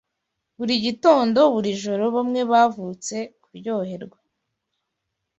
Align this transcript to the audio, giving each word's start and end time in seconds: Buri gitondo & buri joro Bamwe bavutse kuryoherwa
Buri 0.57 0.73
gitondo 0.85 1.39
& 1.45 1.53
buri 1.53 1.69
joro 1.83 2.05
Bamwe 2.15 2.41
bavutse 2.51 3.15
kuryoherwa 3.43 4.19